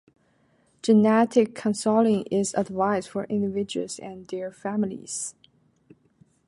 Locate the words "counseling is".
1.53-2.55